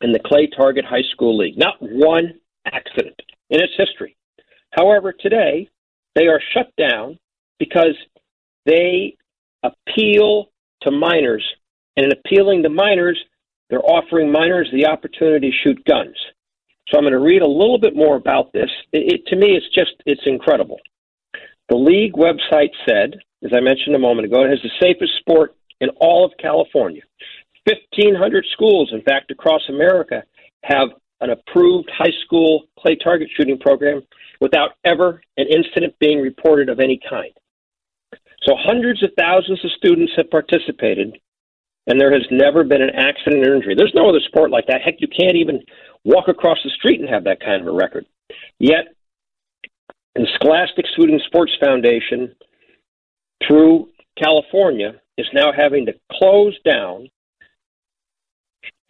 in 0.00 0.10
the 0.10 0.18
Clay 0.24 0.46
Target 0.46 0.86
High 0.86 1.04
School 1.12 1.36
League. 1.36 1.58
Not 1.58 1.74
one 1.78 2.40
accident 2.64 3.20
in 3.50 3.60
its 3.60 3.74
history. 3.76 4.16
However, 4.70 5.12
today 5.12 5.68
they 6.14 6.28
are 6.28 6.40
shut 6.54 6.74
down 6.78 7.18
because 7.58 7.94
they 8.64 9.18
appeal 9.62 10.46
to 10.84 10.90
minors. 10.90 11.46
And 11.98 12.06
in 12.06 12.12
appealing 12.12 12.62
to 12.62 12.70
minors, 12.70 13.22
they're 13.68 13.84
offering 13.84 14.32
minors 14.32 14.70
the 14.72 14.86
opportunity 14.86 15.50
to 15.50 15.56
shoot 15.62 15.84
guns. 15.84 16.16
So 16.88 16.96
I'm 16.96 17.04
going 17.04 17.12
to 17.12 17.18
read 17.18 17.42
a 17.42 17.46
little 17.46 17.78
bit 17.78 17.94
more 17.94 18.16
about 18.16 18.54
this. 18.54 18.70
It, 18.90 19.12
it, 19.12 19.26
to 19.26 19.36
me, 19.36 19.48
it's 19.48 19.68
just 19.74 20.02
it's 20.06 20.22
incredible. 20.24 20.80
The 21.68 21.76
league 21.76 22.14
website 22.14 22.70
said 22.88 23.20
as 23.44 23.52
I 23.54 23.60
mentioned 23.60 23.96
a 23.96 23.98
moment 23.98 24.26
ago, 24.26 24.44
it 24.44 24.50
has 24.50 24.62
the 24.62 24.70
safest 24.80 25.12
sport 25.18 25.54
in 25.80 25.88
all 26.00 26.24
of 26.24 26.32
California. 26.38 27.02
1,500 27.64 28.44
schools, 28.52 28.90
in 28.92 29.02
fact, 29.02 29.30
across 29.30 29.62
America, 29.68 30.22
have 30.64 30.88
an 31.20 31.30
approved 31.30 31.90
high 31.96 32.12
school 32.24 32.64
clay 32.78 32.96
target 32.96 33.28
shooting 33.36 33.58
program 33.58 34.02
without 34.40 34.70
ever 34.84 35.20
an 35.36 35.46
incident 35.46 35.94
being 36.00 36.20
reported 36.20 36.68
of 36.68 36.80
any 36.80 37.00
kind. 37.08 37.32
So 38.42 38.56
hundreds 38.58 39.02
of 39.04 39.10
thousands 39.16 39.64
of 39.64 39.70
students 39.72 40.12
have 40.16 40.30
participated, 40.30 41.16
and 41.86 42.00
there 42.00 42.12
has 42.12 42.26
never 42.30 42.64
been 42.64 42.82
an 42.82 42.90
accident 42.90 43.46
or 43.46 43.54
injury. 43.54 43.74
There's 43.76 43.94
no 43.94 44.08
other 44.08 44.20
sport 44.26 44.50
like 44.50 44.66
that. 44.66 44.82
Heck, 44.84 45.00
you 45.00 45.06
can't 45.06 45.36
even 45.36 45.62
walk 46.04 46.26
across 46.26 46.58
the 46.64 46.70
street 46.70 47.00
and 47.00 47.08
have 47.08 47.24
that 47.24 47.40
kind 47.40 47.60
of 47.60 47.68
a 47.68 47.76
record. 47.76 48.04
Yet, 48.58 48.94
And 50.16 50.26
Scholastic 50.34 50.86
Shooting 50.96 51.20
Sports 51.26 51.52
Foundation, 51.60 52.34
through 53.46 53.88
California, 54.22 55.00
is 55.18 55.26
now 55.32 55.52
having 55.56 55.86
to 55.86 55.94
close 56.10 56.58
down 56.64 57.08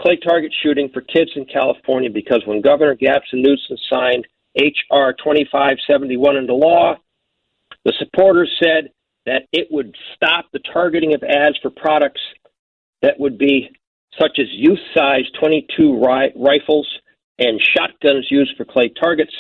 clay 0.01 0.17
target 0.17 0.53
shooting 0.63 0.91
for 0.93 1.01
kids 1.01 1.31
in 1.37 1.45
California 1.47 2.11
because 2.11 2.43
when 2.45 2.61
Governor 2.61 2.95
Gavin 2.97 3.23
Newsom 3.35 3.77
signed 3.91 4.27
H.R. 4.57 5.13
2571 5.13 6.37
into 6.37 6.55
law, 6.55 6.97
the 7.85 7.95
supporters 7.99 8.51
said 8.63 8.91
that 9.27 9.43
it 9.53 9.69
would 9.71 9.95
stop 10.15 10.47
the 10.53 10.61
targeting 10.73 11.15
of 11.15 11.23
ads 11.23 11.57
for 11.63 11.71
products 11.71 12.21
that 13.01 13.19
would 13.19 13.39
be 13.39 13.71
such 14.21 14.39
as 14.39 14.47
youth 14.51 14.79
size 14.95 15.25
22 15.41 16.05
ri- 16.05 16.33
rifles 16.37 16.89
and 17.39 17.61
shotguns 17.61 18.27
used 18.31 18.57
for 18.57 18.65
clay 18.65 18.89
targets. 18.89 19.33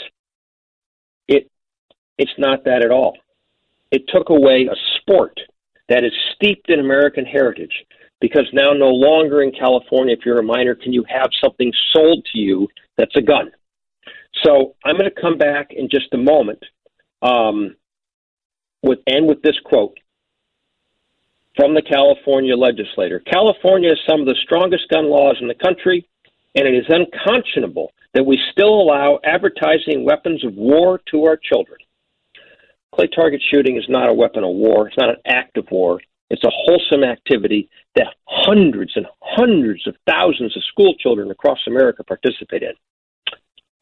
It, 1.28 1.50
it's 2.16 2.32
not 2.38 2.64
that 2.64 2.84
at 2.84 2.90
all. 2.90 3.16
It 3.92 4.08
took 4.08 4.30
away 4.30 4.68
a 4.70 4.76
sport 4.98 5.38
that 5.88 6.02
is 6.02 6.12
steeped 6.34 6.70
in 6.70 6.80
American 6.80 7.24
heritage 7.24 7.84
because 8.20 8.48
now 8.52 8.72
no 8.72 8.88
longer 8.88 9.42
in 9.42 9.52
California, 9.52 10.16
if 10.18 10.24
you're 10.24 10.38
a 10.38 10.42
minor, 10.42 10.74
can 10.74 10.92
you 10.92 11.04
have 11.08 11.30
something 11.44 11.70
sold 11.92 12.26
to 12.32 12.38
you 12.38 12.68
that's 12.96 13.14
a 13.16 13.20
gun. 13.20 13.50
So 14.44 14.74
I'm 14.84 14.96
going 14.96 15.10
to 15.10 15.20
come 15.20 15.36
back 15.36 15.72
in 15.72 15.88
just 15.90 16.12
a 16.14 16.18
moment 16.18 16.64
um, 17.20 17.76
with 18.82 19.00
and 19.06 19.26
with 19.26 19.42
this 19.42 19.58
quote 19.64 19.98
from 21.54 21.74
the 21.74 21.82
California 21.82 22.56
legislator. 22.56 23.20
California 23.20 23.90
has 23.90 23.98
some 24.08 24.20
of 24.20 24.26
the 24.26 24.36
strongest 24.42 24.88
gun 24.88 25.10
laws 25.10 25.36
in 25.40 25.48
the 25.48 25.54
country, 25.54 26.08
and 26.54 26.66
it 26.66 26.74
is 26.74 26.86
unconscionable 26.88 27.92
that 28.14 28.24
we 28.24 28.38
still 28.52 28.80
allow 28.80 29.18
advertising 29.24 30.04
weapons 30.04 30.44
of 30.44 30.54
war 30.54 31.00
to 31.10 31.24
our 31.24 31.36
children. 31.36 31.78
Clay 32.94 33.08
target 33.08 33.42
shooting 33.50 33.76
is 33.76 33.86
not 33.88 34.10
a 34.10 34.14
weapon 34.14 34.44
of 34.44 34.50
war. 34.50 34.88
It's 34.88 34.98
not 34.98 35.08
an 35.08 35.16
act 35.26 35.56
of 35.56 35.66
war. 35.70 36.00
It's 36.30 36.44
a 36.44 36.50
wholesome 36.50 37.04
activity 37.04 37.68
that 37.94 38.14
hundreds 38.26 38.92
and 38.96 39.06
hundreds 39.20 39.86
of 39.86 39.94
thousands 40.08 40.56
of 40.56 40.64
school 40.64 40.94
children 40.98 41.30
across 41.30 41.58
America 41.66 42.04
participate 42.04 42.62
in. 42.62 42.72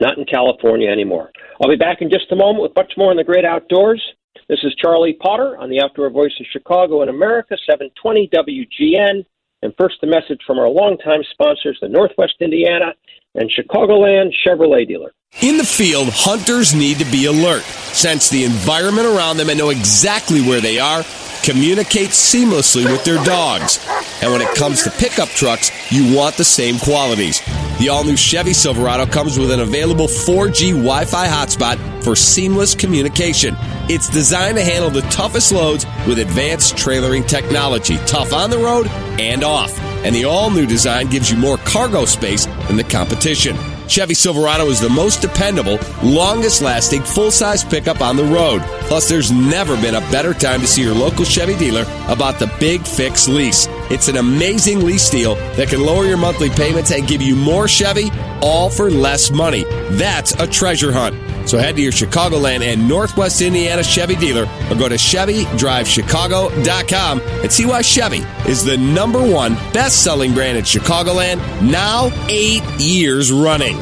Not 0.01 0.19
in 0.19 0.25
California 0.25 0.89
anymore. 0.89 1.31
I'll 1.61 1.69
be 1.71 1.77
back 1.77 2.03
in 2.03 2.11
just 2.11 2.33
a 2.33 2.37
moment 2.37 2.63
with 2.63 2.75
much 2.75 2.93
more 2.97 3.11
on 3.11 3.17
the 3.17 3.25
great 3.25 3.45
outdoors. 3.45 4.03
This 4.49 4.61
is 4.63 4.75
Charlie 4.77 5.17
Potter 5.21 5.57
on 5.59 5.71
the 5.71 5.81
Outdoor 5.83 6.11
Voice 6.11 6.33
of 6.41 6.47
Chicago 6.51 7.03
and 7.03 7.11
America, 7.11 7.57
720 7.69 8.29
WGN. 8.29 9.25
And 9.63 9.75
first, 9.79 9.97
the 10.01 10.07
message 10.07 10.41
from 10.47 10.59
our 10.59 10.69
longtime 10.69 11.23
sponsors, 11.31 11.79
the 11.81 11.89
Northwest 11.89 12.35
Indiana 12.41 12.95
and 13.35 13.51
Chicagoland 13.51 14.33
Chevrolet 14.45 14.89
dealer. 14.89 15.13
In 15.43 15.57
the 15.57 15.65
field, 15.65 16.09
hunters 16.11 16.75
need 16.75 16.99
to 16.99 17.05
be 17.07 17.25
alert, 17.25 17.63
sense 17.63 18.29
the 18.29 18.45
environment 18.45 19.07
around 19.07 19.39
them, 19.39 19.49
and 19.49 19.59
know 19.59 19.71
exactly 19.71 20.43
where 20.43 20.61
they 20.61 20.79
are 20.79 21.03
communicate 21.43 22.11
seamlessly 22.11 22.85
with 22.85 23.05
their 23.05 23.23
dogs. 23.25 23.79
And 24.23 24.31
when 24.33 24.43
it 24.43 24.55
comes 24.55 24.83
to 24.83 24.91
pickup 24.91 25.29
trucks, 25.29 25.71
you 25.91 26.15
want 26.15 26.37
the 26.37 26.45
same 26.45 26.79
qualities. 26.79 27.41
The 27.79 27.89
all 27.89 28.05
new 28.05 28.17
Chevy 28.17 28.53
Silverado 28.53 29.07
comes 29.07 29.39
with 29.39 29.51
an 29.51 29.61
available 29.61 30.07
4G 30.07 30.73
Wi 30.73 31.05
Fi 31.05 31.27
hotspot 31.27 32.05
for 32.05 32.15
seamless 32.15 32.75
communication. 32.75 33.57
It's 33.89 34.09
designed 34.09 34.59
to 34.59 34.65
handle 34.65 34.91
the 34.91 35.03
toughest 35.03 35.53
loads 35.53 35.87
with 36.07 36.19
advanced 36.19 36.77
trailering 36.77 37.27
technology, 37.27 37.97
tough 38.07 38.33
on 38.33 38.51
the 38.51 38.59
road 38.59 38.87
and 39.19 39.43
off. 39.43 39.79
And 40.05 40.15
the 40.15 40.25
all 40.25 40.51
new 40.51 40.67
design 40.67 41.09
gives 41.09 41.31
you 41.31 41.39
more 41.39 41.59
cargo 41.59 42.05
space 42.05 42.47
than 42.69 42.77
the 42.77 42.85
competition. 42.85 43.57
Chevy 43.91 44.15
Silverado 44.15 44.67
is 44.67 44.79
the 44.79 44.89
most 44.89 45.21
dependable, 45.21 45.81
longest 46.01 46.63
lasting, 46.63 47.03
full 47.03 47.33
size 47.33 47.65
pickup 47.65 48.01
on 48.01 48.17
the 48.17 48.23
road. 48.23 48.63
Plus, 48.83 49.09
there's 49.09 49.33
never 49.33 49.75
been 49.75 49.97
a 49.97 50.11
better 50.13 50.33
time 50.33 50.61
to 50.61 50.67
see 50.69 50.83
your 50.83 50.95
local 50.95 51.25
Chevy 51.25 51.57
dealer 51.57 51.83
about 52.07 52.39
the 52.39 52.47
Big 52.61 52.87
Fix 52.87 53.27
lease. 53.27 53.67
It's 53.91 54.07
an 54.07 54.17
amazing 54.17 54.87
lease 54.87 55.11
deal 55.11 55.35
that 55.57 55.71
can 55.71 55.85
lower 55.85 56.05
your 56.05 56.19
monthly 56.19 56.51
payments 56.51 56.93
and 56.93 57.09
give 57.09 57.21
you 57.21 57.35
more 57.35 57.67
Chevy, 57.67 58.13
all 58.41 58.71
for 58.71 58.93
less 58.93 59.33
money. 59.33 59.65
That's 59.91 60.33
a 60.35 60.47
treasure 60.47 60.93
hunt. 60.93 61.17
So 61.51 61.59
head 61.59 61.75
to 61.75 61.83
your 61.83 61.91
Chicagoland 61.91 62.61
and 62.61 62.87
Northwest 62.87 63.43
Indiana 63.43 63.83
Chevy 63.83 64.15
dealer 64.15 64.45
or 64.71 64.77
go 64.77 64.89
to 64.89 64.95
ChevyDriveChicago.com 64.95 67.21
and 67.21 67.51
see 67.51 67.67
why 67.67 67.83
Chevy 67.83 68.25
is 68.49 68.65
the 68.65 68.77
number 68.77 69.21
one 69.21 69.55
best 69.73 70.05
selling 70.05 70.33
brand 70.33 70.59
in 70.59 70.63
Chicagoland 70.63 71.41
now 71.61 72.13
eight 72.29 72.63
years 72.79 73.33
running. 73.33 73.79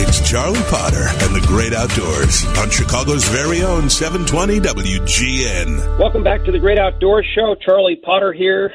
It's 0.00 0.26
Charlie 0.26 0.62
Potter 0.70 1.08
and 1.10 1.36
the 1.36 1.44
Great 1.46 1.74
Outdoors 1.74 2.46
on 2.56 2.70
Chicago's 2.70 3.28
very 3.28 3.62
own 3.62 3.90
720 3.90 4.60
WGN. 4.60 5.98
Welcome 5.98 6.24
back 6.24 6.42
to 6.44 6.52
the 6.52 6.58
Great 6.58 6.78
Outdoors 6.78 7.26
Show. 7.34 7.54
Charlie 7.62 8.00
Potter 8.02 8.32
here 8.32 8.72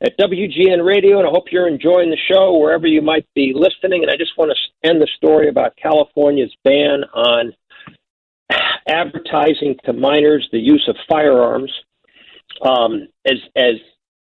at 0.00 0.16
WGN 0.18 0.86
Radio, 0.86 1.18
and 1.18 1.26
I 1.26 1.30
hope 1.30 1.46
you're 1.50 1.66
enjoying 1.66 2.10
the 2.10 2.18
show 2.30 2.56
wherever 2.56 2.86
you 2.86 3.02
might 3.02 3.26
be 3.34 3.52
listening. 3.52 4.02
And 4.02 4.10
I 4.10 4.16
just 4.16 4.38
want 4.38 4.52
to 4.52 4.56
end 4.84 5.00
the 5.00 5.08
story 5.16 5.48
about 5.48 5.76
California's 5.76 6.54
ban 6.64 7.04
on 7.14 7.52
advertising 8.88 9.76
to 9.84 9.92
minors 9.92 10.48
the 10.52 10.58
use 10.58 10.84
of 10.88 10.96
firearms. 11.08 11.72
Um, 12.62 13.08
as 13.26 13.38
as 13.56 13.74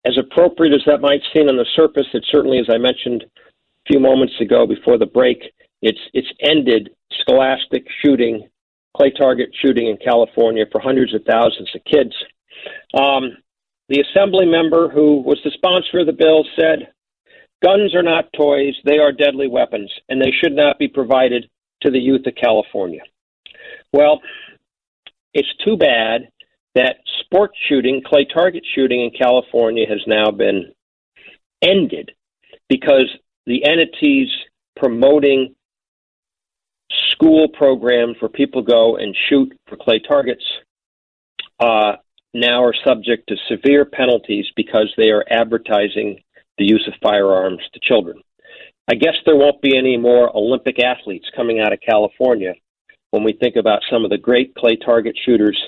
as 0.05 0.17
appropriate 0.19 0.75
as 0.75 0.83
that 0.87 1.01
might 1.01 1.23
seem 1.35 1.49
on 1.49 1.57
the 1.57 1.67
surface, 1.75 2.07
it 2.13 2.25
certainly, 2.31 2.59
as 2.59 2.67
I 2.69 2.79
mentioned 2.79 3.25
a 3.25 3.93
few 3.93 4.01
moments 4.01 4.35
ago 4.41 4.67
before 4.67 4.99
the 4.99 5.07
break, 5.07 5.43
it's 5.83 6.01
it's 6.13 6.29
ended 6.41 6.91
scholastic 7.21 7.87
shooting, 8.03 8.49
clay 8.97 9.11
target 9.11 9.51
shooting 9.63 9.87
in 9.87 9.97
California 9.97 10.65
for 10.71 10.81
hundreds 10.81 11.15
of 11.15 11.23
thousands 11.25 11.71
of 11.75 11.85
kids. 11.85 12.15
Um, 12.95 13.37
the 13.89 14.01
assembly 14.03 14.47
member 14.47 14.91
who 14.91 15.23
was 15.23 15.39
the 15.45 15.51
sponsor 15.53 16.01
of 16.01 16.07
the 16.07 16.13
bill 16.13 16.45
said, 16.59 16.93
Guns 17.63 17.95
are 17.95 18.03
not 18.03 18.33
toys, 18.37 18.75
they 18.85 18.99
are 18.99 19.13
deadly 19.13 19.49
weapons, 19.49 19.91
and 20.09 20.21
they 20.21 20.31
should 20.31 20.55
not 20.55 20.79
be 20.79 20.89
provided 20.89 21.49
to 21.83 21.91
the 21.91 21.99
youth 21.99 22.27
of 22.27 22.35
California. 22.35 23.03
Well, 23.93 24.21
it's 25.35 25.49
too 25.65 25.77
bad 25.77 26.29
that 26.75 26.97
sport 27.21 27.51
shooting, 27.69 28.03
clay 28.05 28.27
target 28.33 28.65
shooting 28.75 29.01
in 29.01 29.11
California 29.11 29.85
has 29.89 30.01
now 30.07 30.31
been 30.31 30.73
ended 31.63 32.13
because 32.69 33.09
the 33.47 33.65
entities 33.65 34.29
promoting 34.77 35.55
school 37.11 37.49
programs 37.49 38.17
where 38.21 38.29
people 38.29 38.63
go 38.63 38.97
and 38.97 39.17
shoot 39.29 39.53
for 39.67 39.77
clay 39.77 39.99
targets 39.99 40.45
uh, 41.59 41.97
now 42.33 42.63
are 42.63 42.75
subject 42.87 43.29
to 43.29 43.37
severe 43.49 43.85
penalties 43.85 44.47
because 44.55 44.93
they 44.97 45.11
are 45.11 45.25
advertising 45.31 46.21
the 46.59 46.67
use 46.67 46.85
of 46.87 46.95
firearms 47.03 47.61
to 47.73 47.81
children. 47.83 48.21
I 48.91 48.95
guess 48.95 49.15
there 49.27 49.37
won't 49.37 49.61
be 49.61 49.77
any 49.77 49.97
more 49.97 50.35
Olympic 50.35 50.83
athletes 50.83 51.27
coming 51.37 51.61
out 51.61 51.73
of 51.73 51.81
California 51.81 52.55
when 53.11 53.23
we 53.23 53.33
think 53.35 53.57
about 53.57 53.83
some 53.91 54.05
of 54.05 54.11
the 54.11 54.19
great 54.19 54.55
clay 54.55 54.77
target 54.77 55.17
shooters 55.25 55.59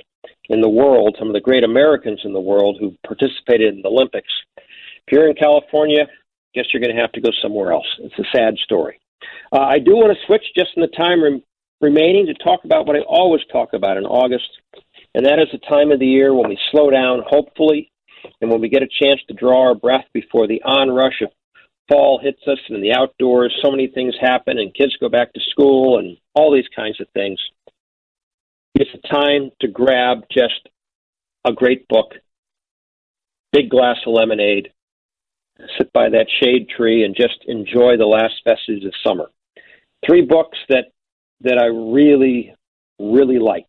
in 0.49 0.61
the 0.61 0.69
world, 0.69 1.17
some 1.19 1.29
of 1.29 1.35
the 1.35 1.41
great 1.41 1.65
Americans 1.65 2.21
in 2.25 2.33
the 2.33 2.41
world 2.41 2.77
who 2.81 2.97
participated 3.07 3.75
in 3.75 3.83
the 3.83 3.89
Olympics. 3.89 4.33
If 4.57 5.13
you're 5.13 5.29
in 5.29 5.37
California, 5.37 6.03
I 6.03 6.51
guess 6.55 6.67
you're 6.73 6.83
going 6.83 6.95
to 6.95 7.01
have 7.01 7.13
to 7.13 7.21
go 7.21 7.31
somewhere 7.43 7.73
else. 7.73 7.87
It's 8.01 8.19
a 8.19 8.37
sad 8.37 8.57
story. 8.65 9.01
Uh, 9.53 9.61
I 9.61 9.79
do 9.79 9.93
want 9.93 10.17
to 10.17 10.27
switch 10.27 10.45
just 10.57 10.71
in 10.77 10.83
the 10.83 10.89
time 10.89 11.23
rem- 11.23 11.43
remaining 11.81 12.27
to 12.27 12.35
talk 12.35 12.65
about 12.65 12.87
what 12.87 12.97
I 12.97 13.01
always 13.01 13.43
talk 13.53 13.75
about 13.75 13.97
in 13.97 14.05
August, 14.05 14.49
and 15.15 15.25
that 15.27 15.39
is 15.39 15.49
the 15.53 15.59
time 15.59 15.93
of 15.93 16.01
the 16.01 16.07
year 16.07 16.35
when 16.35 16.49
we 16.49 16.59
slow 16.71 16.91
down, 16.91 17.23
hopefully, 17.27 17.91
and 18.41 18.51
when 18.51 18.61
we 18.61 18.69
get 18.69 18.83
a 18.83 18.89
chance 19.03 19.21
to 19.29 19.35
draw 19.35 19.69
our 19.69 19.75
breath 19.75 20.05
before 20.13 20.47
the 20.47 20.63
onrush 20.63 21.21
of 21.23 21.31
fall 21.89 22.21
hits 22.23 22.41
us 22.47 22.59
and 22.69 22.83
the 22.83 22.93
outdoors, 22.93 23.57
so 23.63 23.71
many 23.71 23.89
things 23.89 24.15
happen 24.21 24.59
and 24.59 24.75
kids 24.75 24.97
go 25.01 25.09
back 25.09 25.33
to 25.33 25.41
school 25.51 25.99
and 25.99 26.17
all 26.35 26.55
these 26.55 26.69
kinds 26.75 27.01
of 27.01 27.09
things. 27.15 27.39
It's 28.75 28.91
a 28.95 29.09
time 29.09 29.51
to 29.61 29.69
grab 29.69 30.25
just 30.31 30.69
a 31.45 31.53
great 31.53 31.89
book, 31.89 32.13
big 33.53 33.69
glass 33.69 33.97
of 34.07 34.13
lemonade, 34.13 34.71
sit 35.77 35.93
by 35.93 36.09
that 36.11 36.27
shade 36.43 36.69
tree 36.69 37.05
and 37.05 37.15
just 37.15 37.45
enjoy 37.47 37.97
the 37.97 38.07
last 38.07 38.35
vestiges 38.47 38.85
of 38.85 38.93
summer. 39.05 39.31
Three 40.07 40.23
books 40.23 40.59
that 40.69 40.93
that 41.43 41.59
I 41.59 41.67
really, 41.67 42.55
really 42.99 43.39
like. 43.39 43.69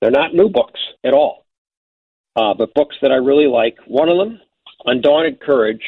They're 0.00 0.10
not 0.10 0.34
new 0.34 0.48
books 0.48 0.80
at 1.04 1.14
all, 1.14 1.41
uh, 2.36 2.54
but 2.54 2.74
books 2.74 2.96
that 3.02 3.12
I 3.12 3.16
really 3.16 3.46
like. 3.46 3.76
One 3.86 4.08
of 4.08 4.18
them, 4.18 4.40
Undaunted 4.84 5.40
Courage 5.40 5.82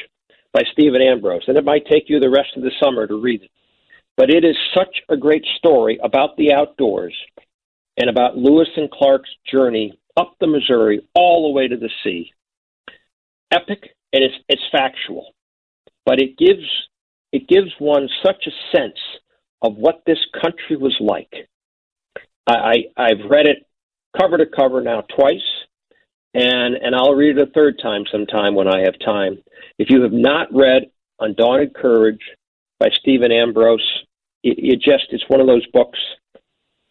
by 0.52 0.62
Stephen 0.72 1.02
Ambrose, 1.02 1.44
and 1.48 1.56
it 1.56 1.64
might 1.64 1.86
take 1.86 2.08
you 2.08 2.20
the 2.20 2.30
rest 2.30 2.50
of 2.56 2.62
the 2.62 2.70
summer 2.82 3.06
to 3.06 3.20
read 3.20 3.42
it. 3.42 3.50
But 4.16 4.30
it 4.30 4.44
is 4.44 4.56
such 4.74 5.02
a 5.08 5.16
great 5.16 5.44
story 5.58 5.98
about 6.02 6.36
the 6.36 6.52
outdoors 6.52 7.16
and 7.96 8.08
about 8.08 8.36
Lewis 8.36 8.68
and 8.76 8.90
Clark's 8.90 9.30
journey 9.50 9.98
up 10.16 10.36
the 10.40 10.46
Missouri 10.46 11.00
all 11.14 11.48
the 11.48 11.52
way 11.52 11.66
to 11.66 11.76
the 11.76 11.90
sea. 12.02 12.32
Epic 13.50 13.90
and 14.12 14.22
it's 14.22 14.34
it's 14.48 14.62
factual, 14.70 15.34
but 16.06 16.20
it 16.20 16.38
gives 16.38 16.64
it 17.32 17.48
gives 17.48 17.72
one 17.78 18.08
such 18.24 18.46
a 18.46 18.76
sense 18.76 18.98
of 19.62 19.76
what 19.76 20.02
this 20.06 20.18
country 20.40 20.76
was 20.76 20.96
like 21.00 21.48
I, 22.46 22.54
I 22.54 22.74
I've 22.96 23.30
read 23.30 23.46
it 23.46 23.66
cover 24.18 24.38
to 24.38 24.46
cover 24.46 24.80
now 24.80 25.02
twice, 25.16 25.42
and 26.34 26.74
and 26.74 26.94
I'll 26.94 27.14
read 27.14 27.38
it 27.38 27.48
a 27.48 27.52
third 27.52 27.78
time 27.80 28.04
sometime 28.10 28.54
when 28.54 28.68
I 28.68 28.80
have 28.80 28.98
time. 28.98 29.38
If 29.78 29.88
you 29.90 30.02
have 30.02 30.12
not 30.12 30.52
read 30.52 30.90
Undaunted 31.20 31.74
Courage 31.74 32.20
by 32.78 32.88
Stephen 32.92 33.32
Ambrose, 33.32 34.04
it, 34.42 34.58
it 34.58 34.80
just 34.80 35.06
it's 35.10 35.28
one 35.28 35.40
of 35.40 35.46
those 35.46 35.66
books 35.72 35.98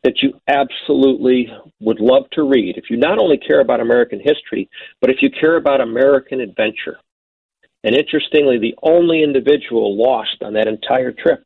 that 0.03 0.21
you 0.21 0.33
absolutely 0.47 1.47
would 1.79 1.99
love 1.99 2.29
to 2.31 2.43
read 2.43 2.77
if 2.77 2.89
you 2.89 2.97
not 2.97 3.19
only 3.19 3.37
care 3.37 3.61
about 3.61 3.79
American 3.79 4.19
history, 4.19 4.69
but 4.99 5.09
if 5.09 5.21
you 5.21 5.29
care 5.29 5.55
about 5.55 5.79
American 5.79 6.41
adventure. 6.41 6.97
And 7.85 7.95
interestingly, 7.95 8.57
the 8.57 8.75
only 8.81 9.23
individual 9.23 9.97
lost 9.97 10.37
on 10.41 10.53
that 10.53 10.67
entire 10.67 11.11
trip 11.11 11.43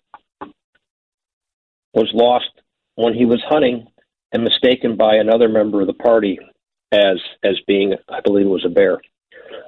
was 1.94 2.10
lost 2.14 2.50
when 2.96 3.14
he 3.14 3.26
was 3.26 3.42
hunting 3.48 3.88
and 4.32 4.44
mistaken 4.44 4.96
by 4.96 5.16
another 5.16 5.50
member 5.50 5.82
of 5.82 5.88
the 5.88 5.94
party 5.94 6.38
as 6.92 7.18
as 7.44 7.60
being, 7.68 7.96
I 8.10 8.22
believe, 8.22 8.46
it 8.46 8.50
was 8.50 8.66
a 8.66 8.70
bear. 8.70 9.02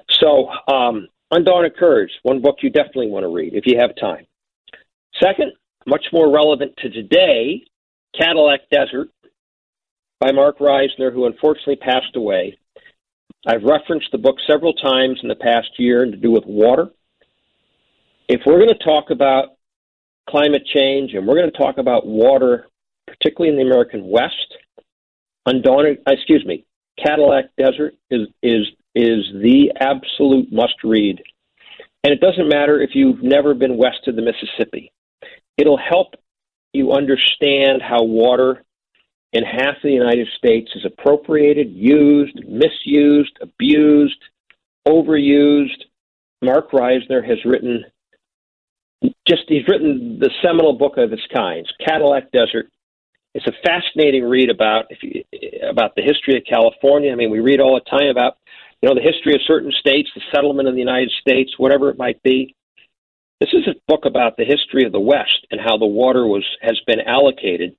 So, 0.09 0.49
um, 0.67 1.07
Undaunted 1.31 1.77
Courage, 1.77 2.11
one 2.23 2.41
book 2.41 2.57
you 2.61 2.69
definitely 2.69 3.09
want 3.09 3.23
to 3.23 3.29
read 3.29 3.53
if 3.53 3.65
you 3.65 3.77
have 3.79 3.95
time. 3.95 4.25
Second, 5.21 5.53
much 5.85 6.05
more 6.11 6.33
relevant 6.33 6.75
to 6.77 6.89
today, 6.89 7.63
Cadillac 8.19 8.61
Desert 8.71 9.09
by 10.19 10.31
Marc 10.31 10.59
Reisner, 10.59 11.13
who 11.13 11.25
unfortunately 11.25 11.77
passed 11.77 12.15
away. 12.15 12.57
I've 13.47 13.63
referenced 13.63 14.11
the 14.11 14.17
book 14.17 14.35
several 14.45 14.73
times 14.73 15.19
in 15.23 15.29
the 15.29 15.35
past 15.35 15.69
year 15.77 16.05
to 16.05 16.17
do 16.17 16.31
with 16.31 16.45
water. 16.45 16.89
If 18.27 18.41
we're 18.45 18.57
going 18.57 18.69
to 18.69 18.83
talk 18.83 19.11
about 19.11 19.55
climate 20.29 20.65
change 20.65 21.13
and 21.13 21.25
we're 21.25 21.37
going 21.37 21.51
to 21.51 21.57
talk 21.57 21.77
about 21.77 22.05
water, 22.05 22.67
particularly 23.07 23.49
in 23.49 23.55
the 23.55 23.69
American 23.69 24.07
West, 24.07 24.55
Undaunted, 25.45 25.99
excuse 26.05 26.45
me, 26.45 26.65
Cadillac 27.03 27.45
Desert 27.57 27.95
is 28.09 28.27
is 28.41 28.67
is 28.95 29.25
the 29.33 29.71
absolute 29.79 30.51
must 30.51 30.83
read. 30.83 31.21
And 32.03 32.13
it 32.13 32.21
doesn't 32.21 32.47
matter 32.47 32.81
if 32.81 32.91
you've 32.93 33.21
never 33.21 33.53
been 33.53 33.77
west 33.77 34.07
of 34.07 34.15
the 34.15 34.21
Mississippi. 34.21 34.91
It'll 35.57 35.77
help 35.77 36.15
you 36.73 36.93
understand 36.93 37.81
how 37.81 38.03
water 38.03 38.63
in 39.33 39.43
half 39.43 39.75
of 39.75 39.83
the 39.83 39.91
United 39.91 40.27
States 40.37 40.71
is 40.75 40.85
appropriated, 40.85 41.71
used, 41.71 42.39
misused, 42.47 43.37
abused, 43.41 44.21
overused. 44.87 45.83
Marc 46.41 46.71
Reisner 46.71 47.23
has 47.27 47.37
written 47.45 47.83
just 49.27 49.43
he's 49.47 49.67
written 49.67 50.19
the 50.19 50.31
seminal 50.41 50.73
book 50.73 50.97
of 50.97 51.13
its 51.13 51.21
kind, 51.33 51.65
Cadillac 51.85 52.31
Desert. 52.31 52.69
It's 53.33 53.45
a 53.47 53.53
fascinating 53.63 54.23
read 54.23 54.49
about 54.49 54.85
if 54.89 55.03
you, 55.03 55.23
about 55.69 55.95
the 55.95 56.01
history 56.01 56.35
of 56.35 56.43
California. 56.49 57.11
I 57.11 57.15
mean, 57.15 57.29
we 57.29 57.39
read 57.39 57.59
all 57.59 57.75
the 57.75 57.89
time 57.89 58.09
about 58.09 58.37
you 58.81 58.89
know 58.89 58.95
the 58.95 59.01
history 59.01 59.35
of 59.35 59.41
certain 59.45 59.71
states, 59.79 60.09
the 60.15 60.21
settlement 60.33 60.67
of 60.67 60.73
the 60.73 60.79
United 60.79 61.11
States, 61.21 61.51
whatever 61.57 61.89
it 61.89 61.97
might 61.97 62.21
be. 62.23 62.55
This 63.39 63.53
is 63.53 63.67
a 63.67 63.79
book 63.87 64.05
about 64.05 64.35
the 64.35 64.45
history 64.45 64.85
of 64.85 64.91
the 64.91 64.99
West 64.99 65.47
and 65.51 65.61
how 65.61 65.77
the 65.77 65.85
water 65.85 66.25
was 66.25 66.43
has 66.61 66.79
been 66.87 66.99
allocated, 67.01 67.75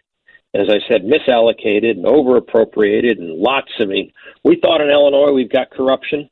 as 0.55 0.69
I 0.71 0.79
said, 0.89 1.03
misallocated 1.03 1.91
and 1.91 2.05
overappropriated, 2.05 3.19
and 3.19 3.39
lots. 3.39 3.73
I 3.81 3.85
mean, 3.85 4.13
we 4.45 4.61
thought 4.61 4.81
in 4.81 4.89
Illinois 4.89 5.33
we've 5.33 5.53
got 5.53 5.71
corruption. 5.71 6.31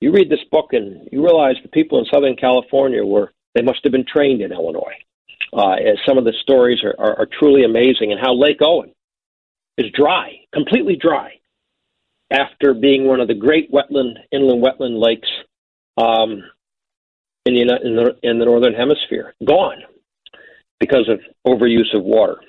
You 0.00 0.12
read 0.12 0.30
this 0.30 0.44
book 0.50 0.72
and 0.72 1.08
you 1.12 1.22
realize 1.22 1.56
the 1.62 1.68
people 1.68 1.98
in 1.98 2.06
Southern 2.06 2.36
California 2.36 3.04
were 3.04 3.32
they 3.54 3.62
must 3.62 3.80
have 3.82 3.92
been 3.92 4.06
trained 4.06 4.40
in 4.40 4.52
Illinois. 4.52 4.94
Uh, 5.52 5.76
some 6.06 6.18
of 6.18 6.24
the 6.24 6.34
stories 6.42 6.82
are, 6.84 6.94
are, 6.98 7.20
are 7.20 7.28
truly 7.38 7.64
amazing, 7.64 8.12
and 8.12 8.20
how 8.20 8.34
Lake 8.34 8.58
Owen 8.60 8.92
is 9.78 9.86
dry, 9.92 10.32
completely 10.52 10.96
dry, 10.96 11.32
after 12.30 12.74
being 12.74 13.06
one 13.06 13.20
of 13.20 13.28
the 13.28 13.34
great 13.34 13.72
wetland 13.72 14.14
inland 14.32 14.62
wetland 14.62 15.02
lakes 15.02 15.28
um, 15.96 16.42
in 17.46 17.54
the, 17.54 17.78
in 17.82 17.96
the 17.96 18.16
in 18.22 18.38
the 18.38 18.44
northern 18.44 18.74
hemisphere, 18.74 19.34
gone 19.46 19.82
because 20.80 21.08
of 21.08 21.20
overuse 21.46 21.94
of 21.94 22.02
water. 22.02 22.40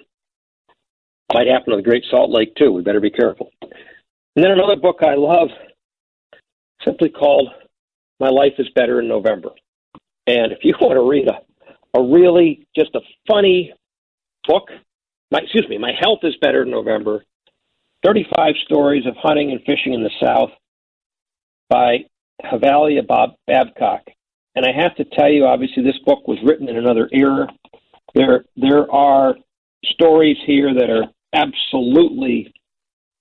Might 1.34 1.48
happen 1.48 1.72
to 1.72 1.78
the 1.78 1.88
Great 1.88 2.04
Salt 2.10 2.32
Lake 2.32 2.56
too. 2.56 2.72
We 2.72 2.82
better 2.82 3.00
be 3.00 3.12
careful. 3.12 3.52
And 3.62 4.44
then 4.44 4.52
another 4.52 4.76
book 4.76 5.00
I 5.02 5.16
love, 5.16 5.50
simply 6.84 7.10
called 7.10 7.50
"My 8.20 8.30
Life 8.30 8.54
Is 8.58 8.68
Better 8.76 9.00
in 9.00 9.08
November." 9.08 9.50
And 10.28 10.52
if 10.52 10.60
you 10.64 10.76
want 10.82 10.96
to 10.96 11.10
read 11.10 11.28
a 11.28 11.40
a 11.96 12.02
really 12.02 12.68
just 12.76 12.96
a 12.96 13.02
funny 13.28 13.74
book, 14.48 14.70
my 15.32 15.40
excuse 15.40 15.68
me, 15.70 15.78
My 15.78 15.92
Health 16.00 16.20
Is 16.24 16.36
Better 16.42 16.64
in 16.64 16.72
November. 16.72 17.24
35 18.04 18.54
stories 18.64 19.06
of 19.06 19.16
hunting 19.18 19.52
and 19.52 19.60
fishing 19.66 19.94
in 19.94 20.04
the 20.04 20.12
South 20.24 20.52
by 21.70 22.06
Havilah 22.44 23.04
Bob 23.06 23.32
Babcock. 23.46 24.04
And 24.56 24.66
I 24.66 24.72
have 24.82 24.96
to 24.96 25.04
tell 25.04 25.30
you, 25.30 25.46
obviously, 25.46 25.84
this 25.84 26.00
book 26.06 26.28
was 26.28 26.38
written 26.44 26.70
in 26.70 26.78
another 26.78 27.10
era. 27.12 27.48
There, 28.16 28.46
there 28.56 28.92
are 28.92 29.36
stories 29.86 30.38
here 30.46 30.74
that 30.74 30.90
are 30.90 31.06
absolutely, 31.34 32.54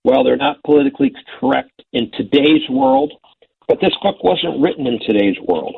well, 0.05 0.25
they're 0.25 0.37
not 0.37 0.63
politically 0.65 1.13
correct 1.39 1.83
in 1.93 2.11
today's 2.13 2.69
world, 2.71 3.13
but 3.67 3.79
this 3.81 3.95
book 4.03 4.23
wasn't 4.25 4.61
written 4.61 4.87
in 4.87 4.99
today's 5.01 5.37
world. 5.47 5.75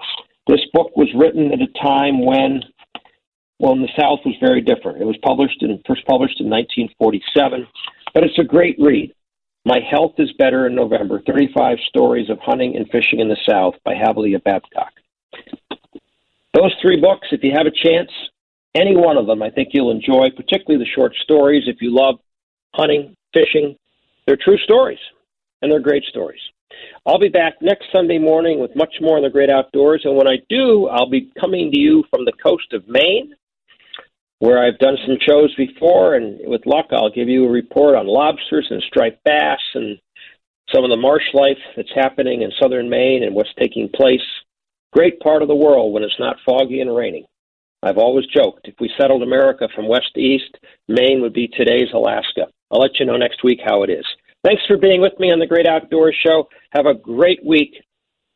This 0.46 0.60
book 0.72 0.96
was 0.96 1.08
written 1.14 1.52
at 1.52 1.60
a 1.60 1.82
time 1.82 2.24
when, 2.24 2.62
well, 3.60 3.74
in 3.74 3.82
the 3.82 3.92
South 3.94 4.20
was 4.24 4.34
very 4.40 4.62
different. 4.62 5.02
It 5.02 5.04
was 5.04 5.18
published 5.22 5.62
in 5.62 5.78
first 5.86 6.06
published 6.06 6.40
in 6.40 6.48
1947, 6.48 7.66
but 8.14 8.24
it's 8.24 8.38
a 8.38 8.44
great 8.44 8.76
read. 8.80 9.12
My 9.66 9.78
Health 9.78 10.14
is 10.16 10.32
Better 10.38 10.66
in 10.66 10.74
November 10.74 11.20
35 11.26 11.76
Stories 11.88 12.30
of 12.30 12.38
Hunting 12.38 12.74
and 12.74 12.88
Fishing 12.90 13.20
in 13.20 13.28
the 13.28 13.36
South 13.46 13.74
by 13.84 13.92
Havilah 13.94 14.38
Babcock. 14.38 14.92
Those 16.54 16.74
three 16.80 16.98
books, 16.98 17.28
if 17.32 17.44
you 17.44 17.52
have 17.54 17.66
a 17.66 17.70
chance, 17.70 18.10
any 18.74 18.96
one 18.96 19.18
of 19.18 19.26
them, 19.26 19.42
I 19.42 19.50
think 19.50 19.68
you'll 19.72 19.90
enjoy, 19.90 20.30
particularly 20.34 20.82
the 20.82 20.90
short 20.90 21.14
stories. 21.22 21.64
If 21.66 21.82
you 21.82 21.94
love 21.94 22.18
hunting, 22.72 23.14
fishing, 23.34 23.76
they're 24.26 24.38
true 24.42 24.58
stories, 24.64 24.98
and 25.60 25.70
they're 25.70 25.80
great 25.80 26.04
stories. 26.04 26.40
I'll 27.04 27.18
be 27.18 27.28
back 27.28 27.60
next 27.60 27.92
Sunday 27.92 28.18
morning 28.18 28.58
with 28.58 28.74
much 28.74 28.94
more 29.02 29.18
on 29.18 29.22
the 29.22 29.28
great 29.28 29.50
outdoors. 29.50 30.00
And 30.04 30.16
when 30.16 30.26
I 30.26 30.38
do, 30.48 30.88
I'll 30.88 31.10
be 31.10 31.30
coming 31.38 31.70
to 31.70 31.78
you 31.78 32.04
from 32.08 32.24
the 32.24 32.32
coast 32.32 32.72
of 32.72 32.88
Maine, 32.88 33.34
where 34.40 34.62
I've 34.62 34.78
done 34.78 34.96
some 35.06 35.16
shows 35.26 35.54
before. 35.54 36.16
And 36.16 36.40
with 36.44 36.66
luck, 36.66 36.86
I'll 36.90 37.10
give 37.10 37.28
you 37.28 37.46
a 37.46 37.50
report 37.50 37.94
on 37.94 38.06
lobsters 38.06 38.66
and 38.68 38.82
striped 38.82 39.24
bass 39.24 39.60
and 39.74 39.98
some 40.74 40.84
of 40.84 40.90
the 40.90 40.96
marsh 40.96 41.24
life 41.32 41.58
that's 41.76 41.94
happening 41.94 42.42
in 42.42 42.52
southern 42.60 42.90
Maine 42.90 43.22
and 43.22 43.34
what's 43.34 43.54
taking 43.58 43.88
place 43.88 44.20
Great 44.92 45.20
part 45.20 45.42
of 45.42 45.48
the 45.48 45.54
world 45.54 45.92
when 45.92 46.02
it's 46.02 46.18
not 46.18 46.36
foggy 46.44 46.80
and 46.80 46.94
raining. 46.94 47.24
I've 47.82 47.98
always 47.98 48.26
joked 48.26 48.66
if 48.66 48.74
we 48.80 48.90
settled 49.00 49.22
America 49.22 49.68
from 49.74 49.88
west 49.88 50.10
to 50.14 50.20
east, 50.20 50.58
Maine 50.88 51.22
would 51.22 51.32
be 51.32 51.46
today's 51.46 51.88
Alaska. 51.94 52.46
I'll 52.70 52.80
let 52.80 52.98
you 52.98 53.06
know 53.06 53.16
next 53.16 53.44
week 53.44 53.60
how 53.64 53.84
it 53.84 53.90
is. 53.90 54.04
Thanks 54.44 54.62
for 54.66 54.76
being 54.76 55.00
with 55.00 55.18
me 55.18 55.30
on 55.30 55.38
the 55.38 55.46
Great 55.46 55.66
Outdoors 55.66 56.16
Show. 56.26 56.48
Have 56.72 56.86
a 56.86 56.94
great 56.94 57.40
week 57.46 57.74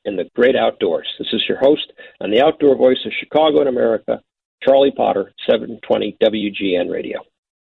in 0.05 0.17
the 0.17 0.31
great 0.37 0.55
outdoors. 0.55 1.09
This 1.19 1.29
is 1.33 1.43
your 1.49 1.59
host 1.59 1.93
on 2.21 2.31
the 2.31 2.43
outdoor 2.43 2.77
voice 2.77 2.99
of 3.05 3.13
Chicago 3.19 3.61
and 3.61 3.69
America, 3.69 4.21
Charlie 4.65 4.93
Potter, 4.97 5.33
720 5.49 6.17
WGN 6.23 6.91
Radio. 6.91 7.21